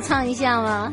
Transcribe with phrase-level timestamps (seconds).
[0.00, 0.92] 唱一下吗？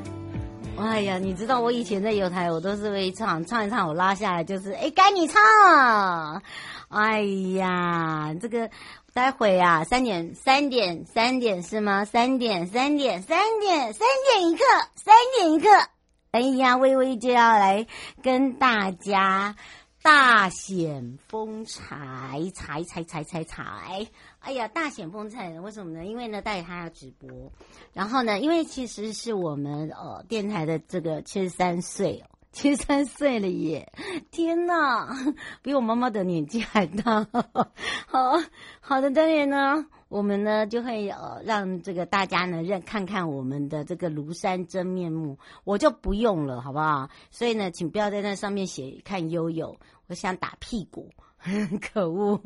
[0.78, 6.42] 哎呀，你知道我以前在友台，我都是会唱，唱一唱我拉下来就是，哎，该你唱。
[6.90, 7.22] 哎
[7.56, 8.70] 呀，这个
[9.14, 12.04] 待会啊，三点三点三点是吗？
[12.04, 14.64] 三点三点三点三点一刻，
[14.96, 15.70] 三点一刻。
[16.32, 17.88] 哎呀，微微就要来
[18.22, 19.56] 跟大家
[20.04, 24.08] 大显风采，采采采采采。
[24.46, 26.06] 哎呀，大显风采，为什么呢？
[26.06, 27.52] 因为呢，待会他要直播，
[27.94, 33.92] 然后呢，因为其实是我们呃电台的这个七十三岁，七十三岁了耶！
[34.30, 35.18] 天哪，
[35.64, 37.28] 比我妈妈的年纪还大。
[38.06, 38.40] 好
[38.82, 47.10] 好的单元呢，我们呢就会呃让这个大家呢认看看我们的这个庐山真面目，我就不用了，好不好？
[47.32, 51.10] 所以呢，请不要在那上面写看悠悠，我想打屁股。
[51.94, 52.42] 可恶！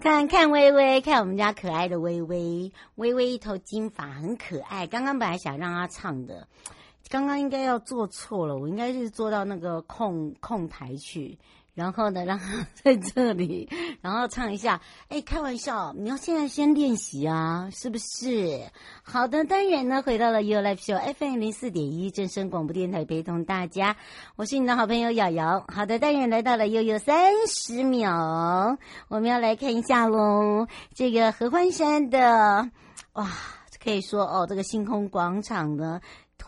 [0.00, 4.86] 看看微微，看我们家可爱的微微，微微一头金发，很可爱。
[4.86, 6.46] 刚刚本来想让她唱的，
[7.08, 11.38] 刚刚应该要做错了，我应该是做到那个控控台去。
[11.74, 13.68] 然后呢，让他 在这里，
[14.00, 14.80] 然后唱一下。
[15.08, 18.60] 哎，开玩笑，你要现在先练习啊，是不是？
[19.02, 23.96] 好的，当然呢，回到了 You Live Show FM 零四点一正声广播电台，陪同大家，
[24.36, 25.64] 我是你的好朋友瑶瑶。
[25.66, 30.68] 好的，当然来到了悠悠三十秒，我们要来看一下喽。
[30.94, 32.70] 这个合欢山的，
[33.14, 33.28] 哇，
[33.82, 36.00] 可以说哦，这个星空广场呢。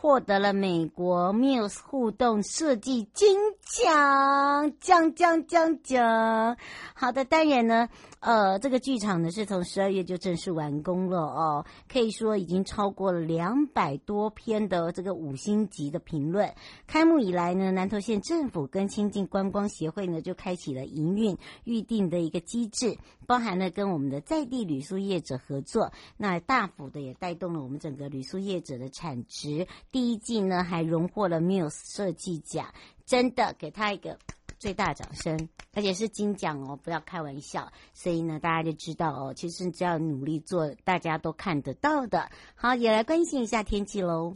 [0.06, 6.56] 获得了美国 Muse 互动设计金奖，奖奖奖奖！
[6.94, 7.88] 好的，当然呢，
[8.26, 16.52] 呃，这个剧场呢是从十二月就正式完工了哦，可以说已经超过了两百多篇的这个五星级的评论。
[16.88, 22.98] 开幕以来呢，南投县政府跟清境观光协会呢就开启了营运预定的一个机制，
[23.28, 29.68] 包含了跟我们的在地旅宿业者合作，那大幅的也带动了我们整个旅宿业者的产值。
[29.92, 34.18] 第一季呢，还荣获了 Muse 设计奖，真的给他一个
[34.66, 37.70] 最大掌声，而且是金奖哦，不要开玩笑。
[37.94, 42.28] 所以呢，大家就知道哦，其实只要努力做，大家都看得到的。
[42.56, 44.34] 好，也来关心一下天气喽。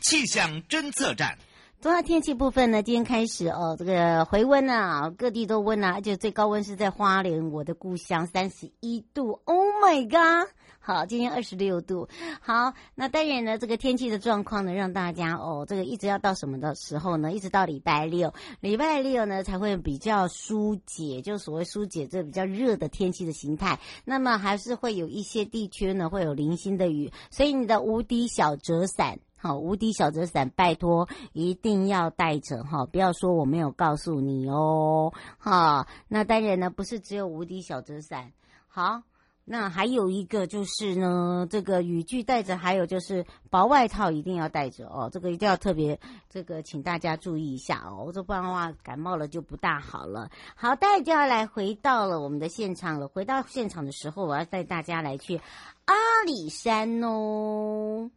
[0.00, 1.36] 气象侦测站。
[1.84, 9.42] 说到天气部分呢，今天开始哦，这个回温啊，各地都温啊，而且最高温是在花莲，我的故乡，三十一度。
[9.44, 10.48] Oh my god！
[10.80, 12.08] 好，今天二十六度。
[12.40, 17.32] 好，那当然呢，这个天气的状况呢，让大家哦，这个一直要到什么的时候呢？
[17.32, 23.78] 一直到礼拜六，礼拜六呢才会比较疏解，就所谓疏解这比较热的天气的形态。
[24.06, 29.18] 那么还是会有一些地区呢会有零星的雨，所以你的无敌小折伞。
[29.44, 35.12] 好，无敌小折伞，拜托一定要带着哈，不要说我没有告诉你哦。
[35.36, 38.32] 哈，那当然呢，不是只有无敌小折伞。
[38.68, 39.02] 好，
[39.44, 46.00] 那还有一个就是呢，这个雨具带着，还有就是薄外套一定要带着哦，这个一定要特别
[46.30, 50.30] 这个请大家注意一下哦，这不然的话感冒了就不大好了。
[50.56, 53.08] 好，大家就要来回到了我们的现场了。
[53.08, 55.38] 回到现场的时候，我要带大家来去
[55.84, 55.94] 阿
[56.24, 58.10] 里山哦。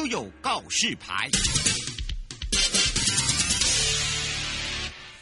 [0.00, 1.28] 都有告示牌。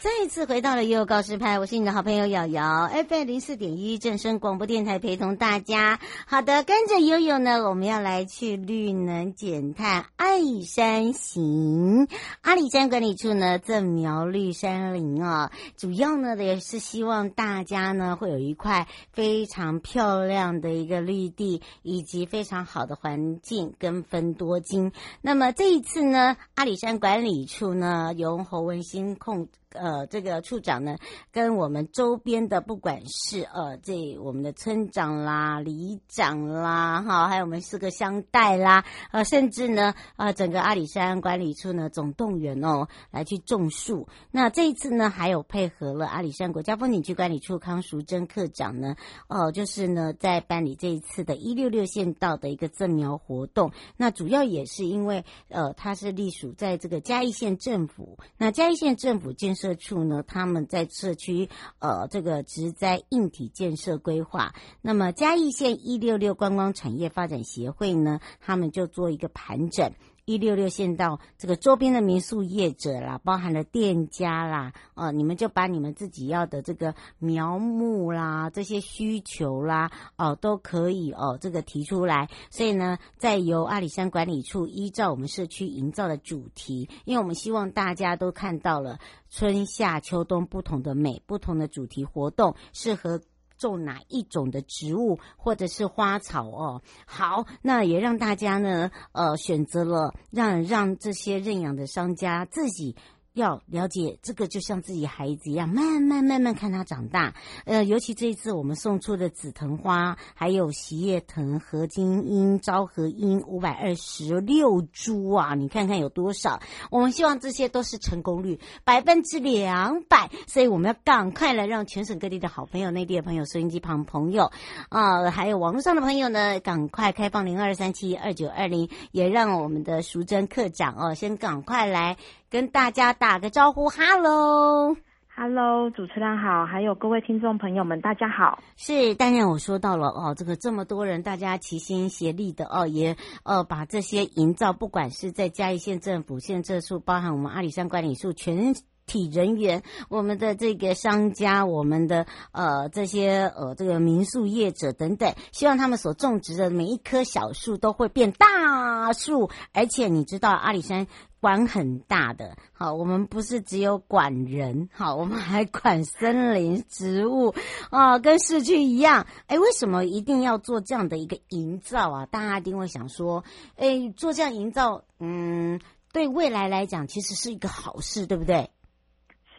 [0.09, 5.99] 再一次回到了悠悠告示牌，我是你的好朋友瑶瑶，FM 零四点一正声广播电台陪同大家。
[6.25, 12.07] 好的，跟着悠悠呢，我们要来去绿能减碳阿里山行。
[12.41, 24.91] 阿里山管理处呢，赠苗绿山林啊、哦，主要呢也是希望大家呢会有一块非常漂亮的一个绿地，以及非常好的环境跟分多金。
[25.21, 29.47] 那么这一次呢，阿里山管理处呢由侯文新控。
[29.71, 30.97] 呃，这个处长呢，
[31.31, 44.07] 跟我们周边的不管是呃，这我们的村长啦、里长啦，哈，还有我们四个乡代啦，呃，甚至呢，呃，整个阿里山管理处呢，总动员哦，来去种树。
[44.31, 48.95] 那这一次呢，还有配合了阿里山国家风景区管理处康淑珍科长呢，
[49.27, 53.71] 哦、就是呢，在办理这一次的一六六县道的一个赠苗活动。
[53.97, 61.49] 那主要也是因为，呃，它是隶属在这个嘉义县政府，那嘉义县政府建社处呢，他们在社区
[61.79, 64.53] 呃这个植栽硬体建设规划。
[64.81, 69.91] 那么嘉义县一六六观光产业发展协会呢，他们就做一个盘整。
[70.29, 82.29] 一六六县道这个周边的民宿业者啦，包含了店家啦，哦，你们就把你们自己要的这个苗木啦、这些需求啦，哦，都可以哦，这个提出来。
[82.51, 88.99] 所以呢，再由阿里山管理处依照我们社区营造的主题，因为我们希望大家都看到了
[89.31, 93.19] 春夏秋冬不同的美，不同的主题活动适合。
[93.59, 96.81] 种哪一种的植物或者是花草哦？
[97.05, 102.95] 好，那也让大家呢，呃，选择了让让这些认养的商家自己。
[103.33, 107.33] 要了解这个，就像自己孩子一样，慢慢慢慢看他长大。
[107.65, 115.55] 呃，尤其这一次我们送出的紫藤花，还有喜叶藤、合金樱、昭和樱，五百二十六株啊！
[115.55, 116.59] 你看看有多少？
[116.89, 124.51] 我们希望这些都是成功率百分之两百，所以我们要赶快来让全省各地的好朋友、内地的朋友、收音机旁朋友
[124.89, 132.17] 啊、呃，还有网络上的朋友呢，赶快开放零二三七二九二零，也让我们的淑珍课长哦，先赶快来。
[132.49, 134.95] 跟大家打个招呼，哈喽，
[135.27, 138.57] 哈喽，主持人好，还有各位听众朋友们，大家好。
[138.75, 148.73] 是，当然我说到了哦，这个这么多人，大家齐心协力的哦，也呃把这些营造，不管是在嘉义县政府、县政处，包含我们阿里山管理处全。
[149.05, 161.07] 体人员，我们的这个商家，我们的呃这些呃这个民宿业者等等，希望他们所种植的每一棵小树都会变大树，而且你知道阿里山
[161.39, 167.53] 管很大的，好，我们不是只有管人，好，我们还管森林植物
[167.89, 169.25] 啊，跟市区一样。
[169.47, 172.25] 哎，为什么一定要做这样的一个营造啊？
[172.25, 173.43] 大家一定会想说，
[173.75, 175.79] 哎，做这样营造，嗯，
[176.11, 178.69] 对未来来讲其实是一个好事，对不对？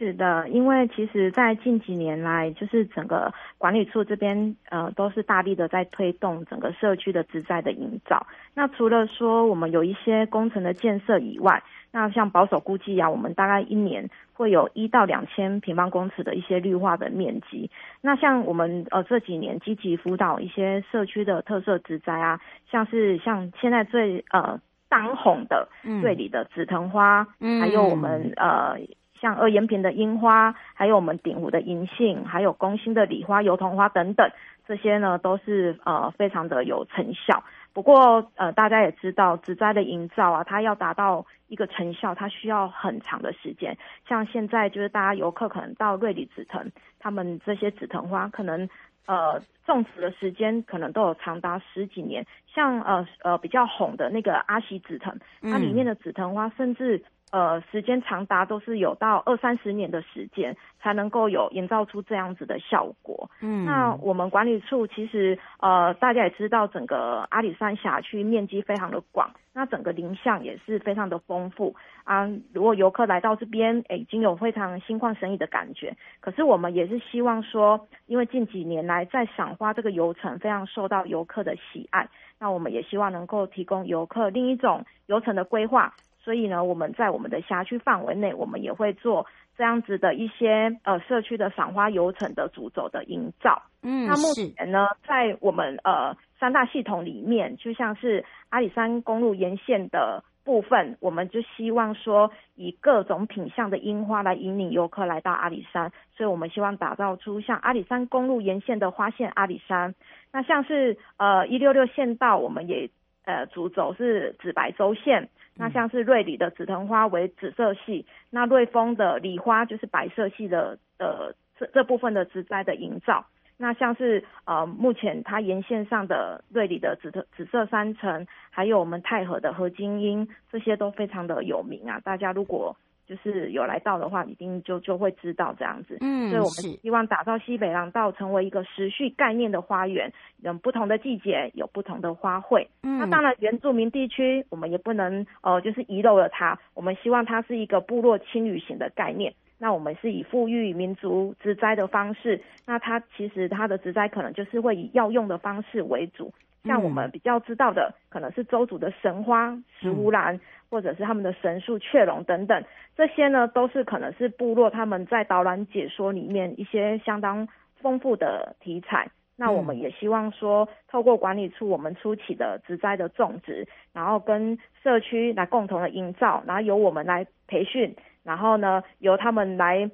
[0.01, 8.25] 是的，因为其实，在近几年来，就是整个管理处这边，呃，都是大力的在推动整个社区的植栽的营造。
[8.55, 17.69] 那除了说我们有一些工程的建设以外，那像保守估计啊，我们大概一年会有一到两千平方公尺的一些绿化的面积。
[18.01, 22.41] 那像我们呃这几年积极辅导一些社区的特色植栽啊，
[22.71, 25.69] 像是像现在最呃当红的
[26.01, 28.79] 瑞里的紫藤花，嗯，还有我们呃。
[29.21, 34.27] 像二延平的樱花，还有我们鼎湖的银杏，还有公心的李花、油桐花等等，
[34.65, 37.43] 这些呢都是呃非常的有成效。
[37.71, 43.77] 不过呃大家也知道，植栽的营造啊，它要达到一个成效，它需要很长的时间。
[44.09, 48.67] 像现在就是大家游客可能到瑞里紫藤，他们这些紫藤花可能
[49.05, 52.25] 呃种植的时间可能都有长达十几年。
[52.47, 57.03] 像呃呃比较红的那个阿喜紫藤，它里面的紫藤花甚至。
[57.31, 63.29] 呃，时间长达都是有到二三十年的时间，才能够有营造出这样子的效果。
[63.39, 71.73] 嗯，那我们管理处其实呃，大家也知道，整个阿里山辖区面积非常的广，那整个林相也是非常的丰富
[72.03, 72.29] 啊。
[72.53, 75.95] 如果游客来到这边，欸，已经有非常心旷神怡的感觉。
[76.19, 82.09] 可是我们也是希望说，因为近几年来在赏花这个游程非常受到游客的喜爱，
[82.39, 85.93] 那我们也希望能够提供游客另一种游程的规划。
[86.23, 89.25] 所以呢，我们在我们的辖区范围内，我们也会做
[89.57, 93.63] 这样子的一些呃社区的赏花游程的主轴的营造。
[93.81, 105.91] 嗯，那目前呢，在我们呃三大系统里面，就像是阿里山公路沿线的部分，我们就希望说以各种品相的樱花来引领游客来到阿里山。
[106.15, 109.95] 所以我们希望打造出像阿里山公路沿线的花县阿里山。
[110.31, 112.89] 那像是呃一六六县道，我们也
[113.25, 115.27] 呃主轴是紫白洲线。
[115.61, 123.27] 那像是瑞里的紫藤花为紫色系，那瑞丰的李花就是白色系的呃这这部分的植栽的营造。
[123.57, 131.99] 那像是呃目前它沿线上的瑞里的紫紫色山城，还有我们太和的合金樱，这些都非常的有名啊。
[131.99, 132.75] 大家如果
[133.11, 135.97] 就是有来到的话，一定就就会知道这样子。
[135.99, 142.65] 嗯，所以我们希望打造西北廊道成为一个时序概念的花园，有不同的季节，有不同的花卉。
[142.83, 146.57] 嗯，那当然原住民地区我们也不能呃就是遗漏了它。
[146.73, 149.33] 我们希望它是一个部落轻旅型的概念。
[149.57, 156.33] 那我们是以富裕民族植栽的方式，那它其实它的植栽可能就是会以药用的方式为主。
[156.63, 160.39] 像我们比较知道的，可能是周族的神花石斛兰，
[160.69, 162.63] 或者是他们的神树雀龙等等，
[162.95, 167.47] 这些呢都是可能是部落他们在导览解说里面一些相当
[167.81, 169.09] 丰富的题材。
[169.37, 179.89] 那我们也希望说，透过管理处我们初期的植栽的种植，然后跟社区来共同的营造，然后由我们来培训，然后呢由他们来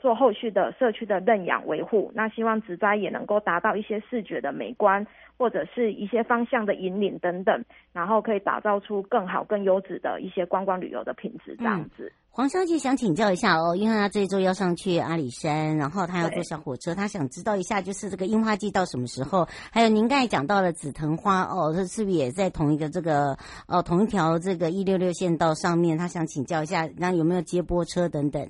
[0.00, 2.10] 做后续的社区的认养维护。
[2.14, 5.06] 那希望植栽也能够达到一些视觉的美观，
[5.38, 12.06] 或者是一些方向的引领等等，然后可以打造出更好、更优质的一些观光旅游的品质，这样子。
[12.06, 19.48] 嗯黄小姐想请教一下哦，因为她这周要上去阿里山，然后她要坐小火车，她想知道一下，就是这个樱花季到什么时候？
[19.72, 25.98] 还有您刚才讲到了紫藤花哦，这是不是也在同一个这个哦同一条这个一六六线道上面？
[25.98, 28.48] 她想请教一下，那有没有接驳车等等？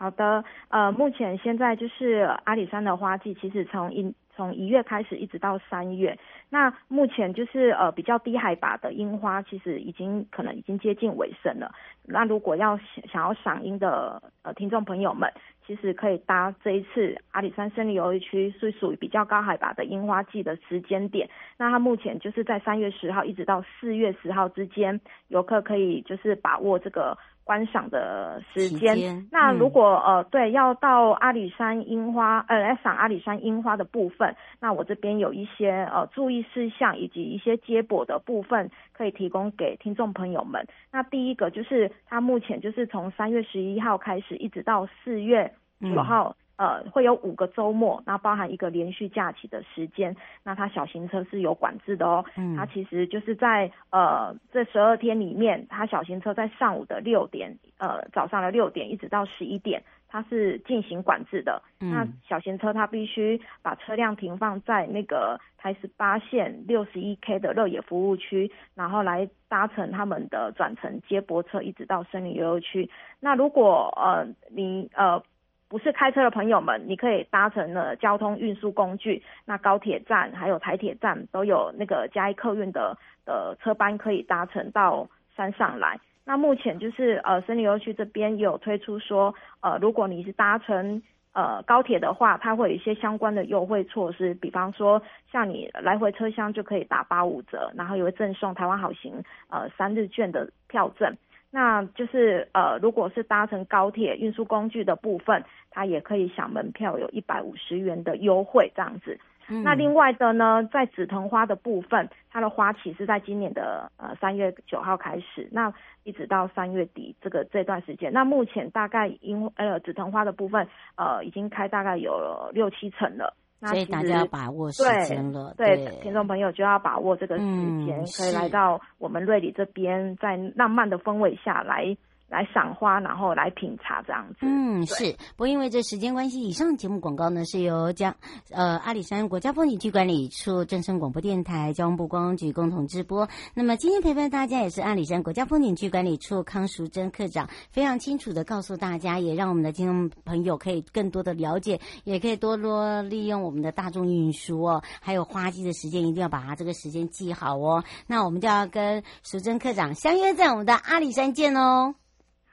[0.00, 6.18] 好的，呃，目前现在就是阿里山的花季，其实从一从一月开始一直到三月。
[6.48, 11.70] 那目前就是呃比较低海拔的樱花，其实已经可能已经接近尾声了。
[12.06, 15.30] 那如果要想想要赏樱的呃听众朋友们，
[15.66, 21.28] 其实可以搭这一次阿里山森林游艺区是属于比较高海拔的樱花季的时间点。
[21.58, 27.18] 那它目前就是在三月十号一直到四月十号之间，游客可以就是把握这个。
[27.44, 40.64] 观赏的时间，嗯、那如果呃对要到阿里山樱花呃来赏阿里山樱花的部分，那我这边有一些呃注意事项以及一些接驳的部分可以提供给听众朋友们。
[40.92, 46.30] 那第一个就是它目前就是从三月十一号开始，一直到四月九号。
[46.30, 50.14] 嗯呃，会有五个周末，那包含一个连续假期的时间，
[50.44, 52.22] 那它小型车是有管制的哦。
[52.36, 61.62] 嗯，它其实就是在呃这十二天里面，它小型车在上午的六点，呃早上的六点一直到十一点，它是进行管制的。
[61.80, 72.90] 嗯，那小型车它必须把车辆停放在那个台十八线六十一 K 的乐野服务区，然后来搭乘他们的转乘接驳车，一直到森林游乐区。
[73.18, 75.22] 那如果呃你呃。
[75.70, 86.00] 不是开车的朋友们，你可以搭乘了交通运输工具，那高铁站还有台铁站都有那个嘉义客运的的车班可以搭乘到山上来。
[86.24, 91.00] 那目前就是呃森林游区这边有推出说，呃如果你是搭乘
[91.34, 95.00] 呃高铁的话，它会有一些相关的优惠措施，比方说
[95.30, 101.16] 像你来回车厢就可以打八五折，然后也会赠送台湾好行呃三日券的票证。
[101.50, 109.18] 那就是呃，如果是搭乘高铁运输工具的部分，它也可以享门票有一百五十元的优惠这样子。
[109.48, 109.64] 嗯。
[109.64, 115.72] 那另外的呢，在紫藤花的部分，它的花期是在今年的呃三月九号开始，那
[116.04, 118.12] 一直到三月底这个这段时间。
[118.12, 123.34] 那目前大概因呃紫藤花的部分呃已经开大概有六七成了。
[123.60, 127.44] 所以大家要把握时间了，对，对，听众朋友就要把握这个时
[127.84, 131.96] 间，嗯，可以来到我们瑞里这边，在浪漫的氛围下来。
[132.30, 134.38] 来赏花，然后来品茶这样子。
[134.42, 135.12] 嗯，是。
[135.36, 138.14] 不过因为这时间关系，以上节目广告呢是由将
[138.50, 143.28] 呃阿里山国家风景区管理处、正声广播电台、交通部观光局共同直播。
[143.52, 154.82] 那么今天陪伴大家也是阿里山国家风景区管理处康淑珍科长，非常清楚的告诉大家，也让我们的听众朋友可以更多的了解，也可以多多利用我们的大众运输哦。
[155.00, 157.82] 还有花季的时间，一定要把它这个时间记好哦。
[158.06, 161.96] 那我们就要跟淑珍科长相约在我们的阿里山见哦。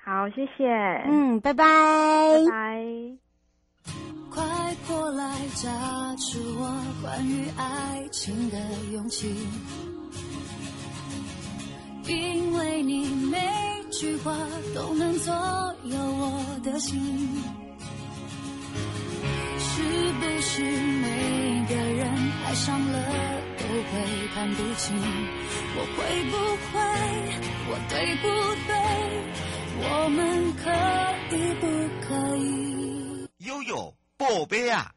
[0.07, 0.63] 好，谢谢。
[1.05, 1.65] 嗯，拜拜。
[1.65, 2.81] 拜拜。
[4.31, 4.41] 快
[4.87, 5.69] 过来，加
[6.15, 8.57] 持我关于爱情的
[8.93, 9.35] 勇气，
[12.07, 13.37] 因为你每
[13.91, 14.33] 句话
[14.73, 15.33] 都能左
[15.83, 16.97] 右我的心。
[19.59, 22.07] 是不是每个人
[22.45, 22.97] 爱上了
[23.57, 24.95] 都会看不清？
[25.75, 26.37] 我会不
[26.71, 26.79] 会？
[27.69, 28.23] 我对不
[28.67, 28.71] 对？
[29.79, 30.71] 我们可
[31.35, 31.67] 以不
[32.07, 33.27] 可以？
[33.45, 34.91] 悠悠，宝贝啊！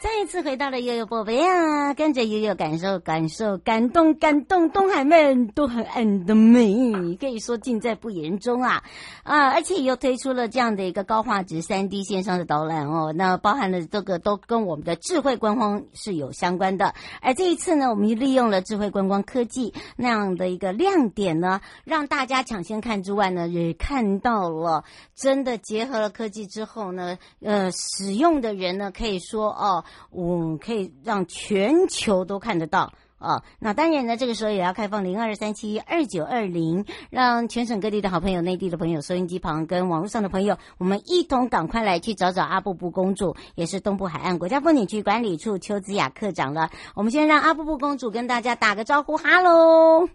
[0.00, 8.84] 再一次回到了悠悠宝贝啊，跟着悠悠感受感受感动感动，东海们都很爱的美，可以说尽在不言中啊
[9.24, 9.48] 啊！
[9.50, 16.94] 而且又推出了这样的一个高画质三 D 线上的导览哦，那包含了这个都跟我们的智慧观光是有相关的。
[17.20, 24.84] 而这一次呢，我们利用了智慧观光科技那样的一个亮点呢，让大家抢先看之外呢，也看到了
[25.16, 29.84] 真的结合了科技之后呢，呃，使用的人呢可以说哦。
[30.10, 33.42] 我可以让全球都看得到啊！
[33.58, 46.70] 那当然呢，这个时候也要开放零二三七二九二零，让全省各地的好朋友、内地的朋友、收音机旁跟网络上的朋友，我们一同赶快来去找找阿布布公主，也是东部海岸国家风景区管理处邱子雅科长了。
[46.94, 50.08] 我们先让阿布布公主跟大家打个招呼，哈喽。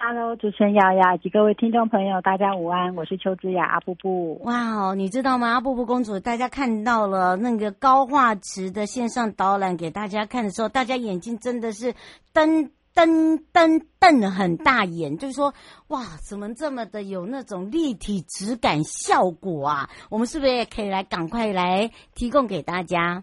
[0.00, 4.38] Hello，主持人瑶瑶及各位听众朋友，大家午安，我是邱子雅阿布布。
[4.44, 5.52] 哇哦，你知道吗？
[5.52, 11.94] 阿布布公主，大家看到了那个高画质的线上导览给大家看的时候，大家眼睛真的是
[12.32, 15.54] 瞪瞪瞪瞪很大眼，就是说，
[15.88, 19.90] 哇，怎么这么的有那种立体质感效果啊？
[20.10, 23.22] 我们是不是也可以来赶快来提供给大家？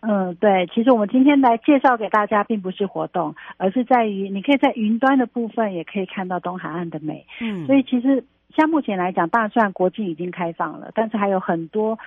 [0.00, 7.26] 嗯，对，其实我们今天来介绍给大家，并不是活动，而是在于你可以在云端的部分也可以看到东海岸的美。
[7.40, 8.24] 嗯，所以其实
[8.56, 11.98] 像目前来讲，大虽然国境已经开放了，但是还有很多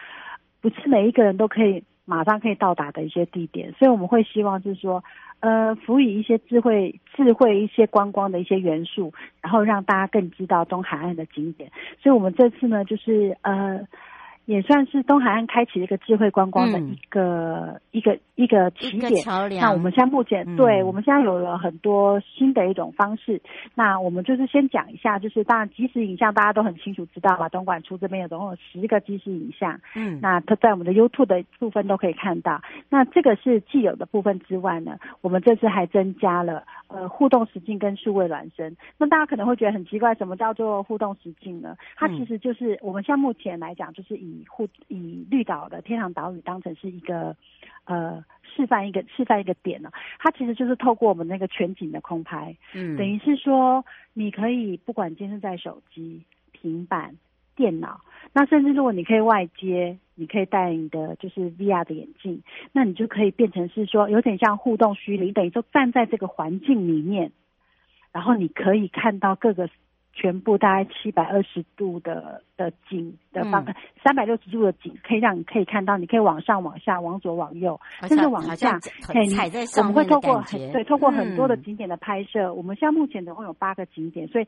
[0.62, 5.03] 不是每一个人都可以马上可以到达的一些地点，所以我们会希望就是说。
[5.41, 11.71] 呃，辅以一些智慧、智慧一些观光的一些元素，然后让大家更知道东海岸的景点。
[11.97, 13.79] 所以，我们这次呢，就是呃。
[14.49, 19.23] 也算是东海岸开启了一个智慧观光的一个、嗯、一个一个起点。
[19.62, 23.39] 那我们现在目前、嗯、对我们现在有了很多新的一种方式。
[23.75, 27.47] 那我们就是先讲一下，就是当然即时影像大家都很清楚知道吧？
[27.49, 29.79] 东莞处这边有总共有十个即时影像。
[29.93, 32.59] 嗯，那它在我们的 YouTube 的部分都可以看到。
[32.89, 38.75] 那这个是既有的部分之外呢，我们这次还增加了呃互动实境跟数位孪生。
[38.97, 41.78] 那大家可能会觉得很奇怪，什么叫做互动实境呢？
[41.95, 47.36] 它其实就是我们像目前来讲，就是以互以绿岛的天堂岛屿当成是一个
[47.86, 57.15] 呃示范一个示范一个点呢，它其实就是透过我们那个全景的空拍，嗯，等于是说你可以不管今天是在手机、平板、
[57.60, 58.00] 电脑，
[58.32, 62.41] 那甚至如果你可以外接，你可以戴你的就是 VR 的眼镜，
[62.72, 67.34] 那你就可以变成是说有点像互动虚拟，等于说站在这个环境里面，
[68.13, 69.69] 然后你可以看到各个。
[70.12, 73.63] 全部大概七百二十度的的景的方，
[74.04, 79.93] 三百六十度的景，可以让你可以看到，你可以往上、往下、往左、往右，甚至往下，可以踩在上面。
[79.93, 84.48] 我们会透过很对，透过很多的景点的拍摄，嗯、我们现在目前总共有八个景点，所以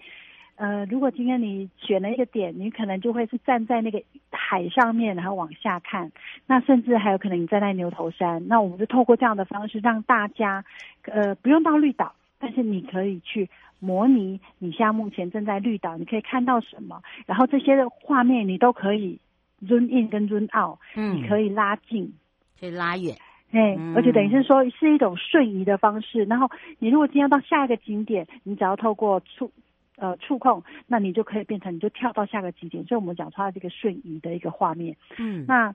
[0.62, 6.12] 呃，如果今天你选了一个点，你可能就会是站在那个海上面，然后往下看，
[6.46, 10.64] 那甚至还有可能你站在牛头山，那我们就透过这样的方式让大家
[11.06, 13.50] 呃不用到绿岛，但是你可以去。
[13.84, 17.02] 模拟你现在目前正在绿岛，你可以看到什么？
[17.26, 19.18] 然后这些的画面你都可以
[19.66, 22.14] zoom in 跟 zoom out，嗯，你可以拉近，
[22.60, 23.16] 可以拉远，
[23.50, 26.26] 哎、嗯，而且等于是说是一种瞬移的方式。
[26.26, 26.48] 然后
[26.78, 29.52] 你如果今天要到下一个景点，你只要透过触
[30.02, 32.84] 呃触控，那你就可以变成你就跳到下个景点。
[32.86, 35.74] 所以我们讲出来这个瞬移的一个画面，嗯，那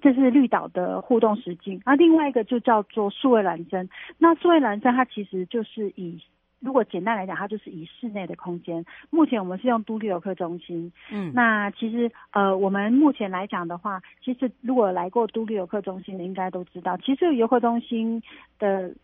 [0.00, 1.82] 这是绿岛的互动实境。
[1.84, 3.88] 那另外一个就叫做数位孪生。
[4.16, 6.18] 那数位孪生它其实就是以
[6.60, 8.84] 如果简单来讲，它就是以室内的空间。
[9.10, 10.92] 目前我们是用都立游客中心。
[11.10, 18.22] 嗯，那其实呃，我们目前来讲的话，其实如果来过都立游客中心的，应该都知道，其实游客中心
[18.60, 18.94] 的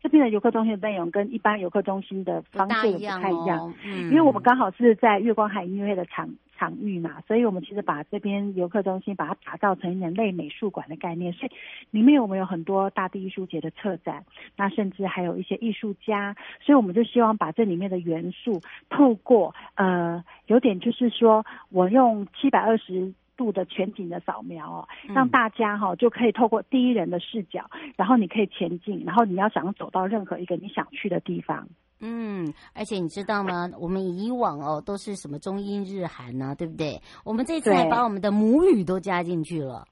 [0.00, 3.44] 这边的游客中心的内容跟一般游客中心的方式也不太一样。
[3.44, 6.28] 一样哦、嗯，因为我们刚好是在月光海音乐会的场。
[6.58, 11.52] 场域嘛，所以我们其实把这边游客中心把它打造成人类美术馆的概念，所以
[11.92, 14.24] 里面我们有很多大地艺术节的策展，
[14.56, 31.66] 那甚至还有一些艺术家，所以我们就希望把这里面的元素透过呃，有点就是说我用七百二十度的全景的扫描哦，让大家哈就可以透过第一人的视角，然后你可以前进，然后你要想走到任何一个你想去的地方。
[32.00, 33.70] 嗯，而且你知道吗？
[33.80, 37.00] 我们以往哦都是什么中英日韩呢、啊，对不对？
[37.24, 39.86] 我们这次还把我们的母语都加进去了。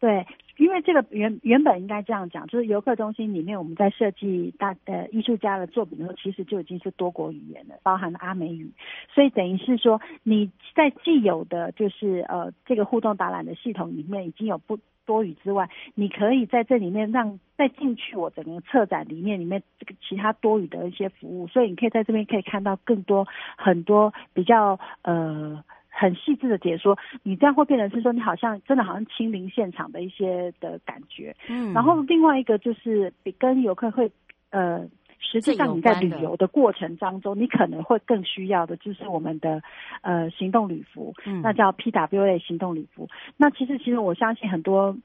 [0.00, 8.70] 对，因为这个原原本应该这样讲，就是游客中心里面我们在设计大呃艺术家的作品的时候，其实就已经是多国语言了，包含了阿美语，
[9.12, 14.78] 所以等于是说你在既有的就是呃这个互动导览的系统里面已经有不。
[15.08, 25.64] 多语之外，你可以在这里面让再进去我整个策展里面里面这个其他多语的一些服务，所以你可以在这边可以看到更多很多比较呃
[25.98, 26.96] 很细致的解说。
[27.22, 31.34] 你这样会变成是说你好像真的好像亲临现场的一些的感觉。
[31.48, 34.10] 嗯，然后另外一个就是比跟游客会
[34.50, 34.86] 呃
[35.18, 39.60] 实际上你在旅游的过程当中，你可能会更需要的就是我们的
[40.02, 43.08] 呃行动旅服，嗯，那叫 PWA 行动旅服。
[43.36, 44.96] 那其实其实我相信很多。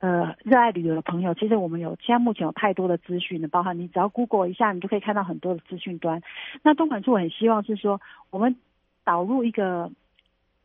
[0.00, 6.22] 呃，热爱旅游的朋友，其实我们有现在目前有太多的资讯了，包含你只要 Google 一下，你就可以看到很多的资讯端。
[6.62, 8.54] 那东莞处很希望是说，我们
[9.02, 9.90] 导入一个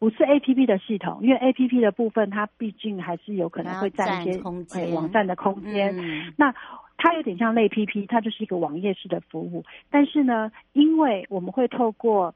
[0.04, 5.98] 不是 APP 的系统，因为 APP 的部分它毕竟还是有可能会占一些呃网站的空间。
[5.98, 6.54] 嗯、那
[6.98, 9.64] 它有点像类 APP，它就是一个网页式的服务。
[9.90, 12.36] 但是呢，因为我们会透过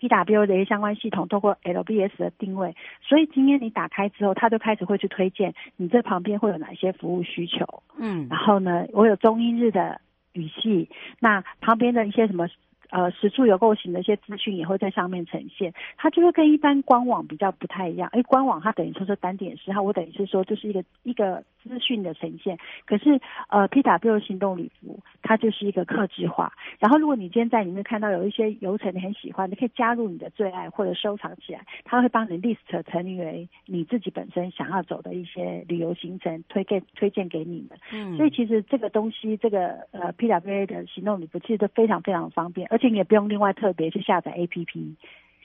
[0.00, 7.84] PWA 的一些相关系统，透过 LBS 的定位，所以今天你打开之后，它就开始会去推荐你这旁边会有哪些服务需求。
[7.96, 10.00] 嗯，然后呢，我有中英日的
[10.32, 10.90] 语系，
[11.20, 12.48] 那旁边的一些什么
[12.92, 15.72] 呃实处有购型的一些资讯也会在上面呈现。
[15.96, 18.08] 它就会跟一般官网比较不太一样。
[18.12, 22.58] 哎，官网它等于说是单点式，哈，我等于是说就是一个一个资讯的呈现。
[22.84, 26.52] 可是呃 PW 行动礼服它就是一个客制化。
[26.78, 37.78] 然后如果你今天在里面看到有一些游程你很喜欢，你可以加入你的最爱或者收藏起来，它会帮你 list 成为你自己本身想要走的一些旅游行程，推荐推荐给你们。
[37.92, 44.94] 嗯，所以其实这个东西，这个呃 PWA 的行动礼服其实都非常非常方便，而且你也不用另外特别去下载 APP。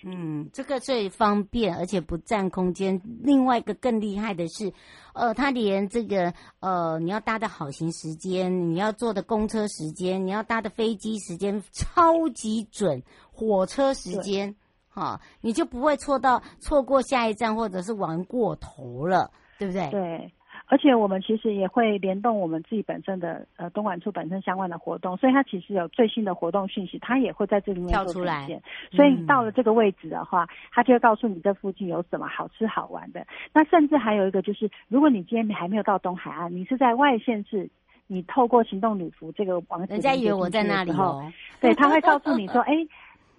[0.03, 3.01] 嗯，这个最方便，而且不占空间。
[3.23, 4.71] 另外一个更厉害的是，
[5.13, 13.01] 呃，它连这个呃，你要搭的好行时间，你要坐的公车时间，你要搭的飞机时间，超级准。
[13.31, 14.55] 火车时间，
[14.87, 19.89] 哈，你就不会错到错过下一站，或者是玩过头了，对不对？
[19.91, 20.33] 对。
[20.69, 28.45] 而且我们其实也会联动我们自己本身的呃东莞处本身相关的活动，所以它其实有最新的活动讯息，它也会在这里面跳出来。
[28.91, 33.25] 所以到了这个位置的话，嗯、它就会告诉你这附近有什么好吃好玩的。
[33.53, 37.69] 那甚至还有一个就是，如果你今天你还没有到东海岸，你是在外县市，
[38.07, 41.31] 你透过行动旅服这个网址，人家以为我在那里哦。
[41.61, 42.73] 对，他会告诉你说， 哎，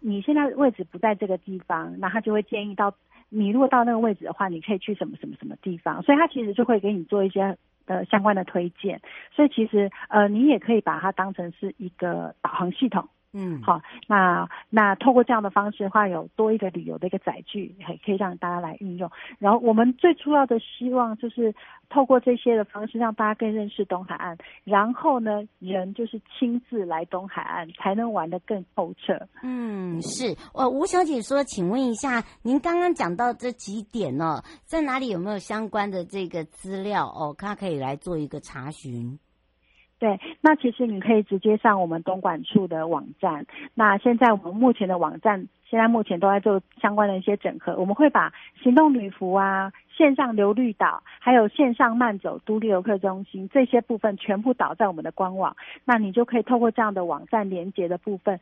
[0.01, 2.95] 你现在位置不在这个地方，那他就会建议到。
[3.31, 13.09] 你如果到那个位置的话，你可以去什么什么什么地方，所以他其实就会给你做一些呃相关的推荐，所以其实呃你也可以把它当成是一个导航系统。
[13.35, 19.11] 嗯，好，那那透过这样的方式的话，有多一个旅游的一个载具，还可以让大家来运用。
[19.39, 21.55] 然后我们最主要的希望就是
[21.91, 24.37] 透过这些的方式，让大家更认识东海岸。
[24.65, 29.29] 然后呢，人就是亲自来东海岸，才能玩得更透彻。
[29.43, 30.35] 嗯，是。
[30.55, 37.35] 呃，吴小姐说，请问一下，您刚刚讲到这几点哦，在哪里有没有相关的这个资料哦？
[37.37, 39.19] 他可以来做一个查询。
[39.99, 43.45] 对，那其实你可以直接上我们东莞处的网站。
[43.75, 47.75] 那现在我们目前的网站，现在目前都在做相关的一些整合。
[47.77, 48.33] 我们会把
[48.63, 55.57] 行动旅服啊、线上流绿岛，还有线上慢走独立游客中心这些部分全部导在我们的官网。
[55.85, 58.39] 那你就可以透过这样的网站连接的部分，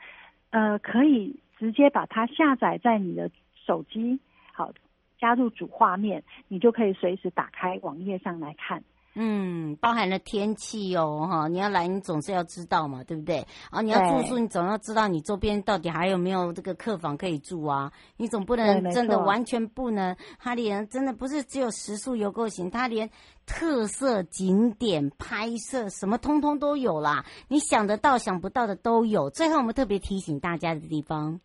[0.51, 3.31] 呃，可以直接把它下载在你的
[3.65, 4.21] 手机，
[4.53, 4.73] 好，
[5.19, 8.83] 加入主画面，你就可以随时打开网页上来看。
[9.19, 13.47] 嗯，包含了天气哦，哈，你要来，你总是要知道嘛，对不对？
[13.71, 17.91] 啊，你要住宿，你总要知道你周边到底还有没有这个客房可以住啊？
[18.19, 23.09] 你总不能真的完全不能，它连真的不是只有食宿游购行，它连
[23.47, 29.31] 特色景点拍摄什么通通都有啦，你想得到想不到的都有。
[29.31, 31.41] 最后我们特别提醒大家的地方。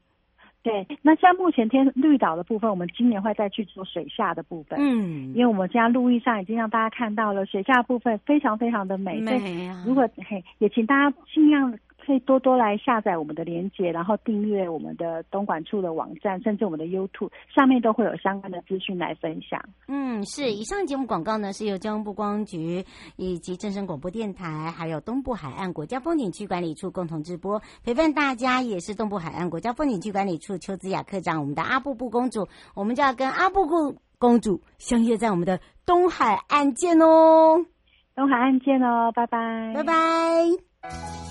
[0.63, 4.77] 对，那像目前天绿岛的部分，我们今年会再去做水下的部分。
[4.79, 9.19] 嗯，因为我们现在录音上已经让大家看到了水下部分非常非常的美。
[9.19, 9.83] 美啊！
[9.85, 11.77] 如果嘿，也请大家尽量。
[12.05, 19.63] 可以多多来下载我们的连接，然后订阅我们的东莞处的网站，甚至我们的 YouTube 上面都会有相关的资讯来分享。
[19.87, 20.51] 嗯，是。
[20.51, 22.83] 以上节目广告呢，是由交通部观光局
[23.15, 27.61] 以及正声广播电台，还有东部海岸国家风景区管理处共同直播。
[27.83, 37.65] 陪伴大家也是东部海岸国家风景区管理处邱子雅科长，我们的阿布布公主，我们就要跟阿布布公主相约在我们的东海岸见哦。
[38.13, 41.30] 东海岸见哦，拜拜，拜拜。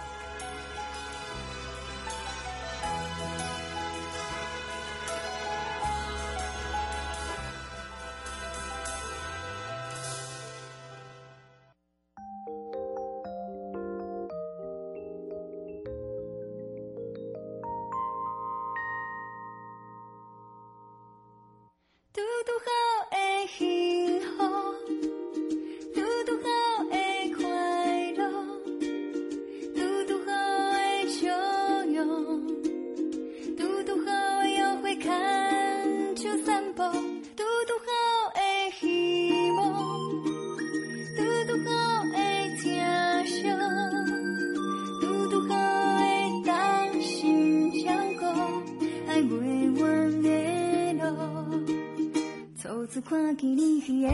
[53.87, 54.09] 夜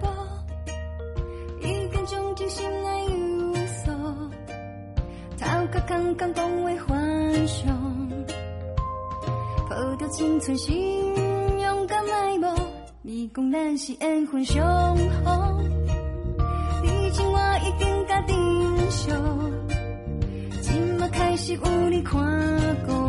[0.00, 0.08] 会
[1.62, 3.04] 一，已经将真心内
[3.54, 3.92] 有所。
[5.38, 8.08] 头壳空空，讲话幻想。
[9.70, 11.14] 抱掉青春，心
[11.60, 12.62] 勇敢迈步，
[13.02, 15.70] 迷讲咱是缘分相逢。
[16.82, 19.10] 以前我已经甲珍惜。
[20.60, 22.18] 今麦开始有你看
[22.86, 23.07] 过。